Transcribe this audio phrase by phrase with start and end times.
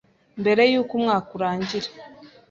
[0.41, 1.89] mbere y’uko umwaka urangira